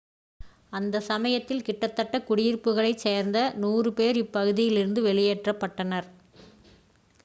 அந்தச் 0.71 1.05
சமயத்தில் 1.07 1.63
கிட்டத்தட்ட 1.63 2.21
குடியிருப்புகளைச் 2.21 3.03
சேர்ந்த 3.03 3.37
100 3.61 3.93
பேர் 3.99 4.19
இப்பகுதியில் 4.23 4.79
இருந்து 4.79 5.03
வெளியேற்றப்பட்டனர் 5.03 6.09